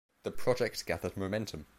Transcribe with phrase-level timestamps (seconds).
[0.23, 1.67] The project gathered momentum.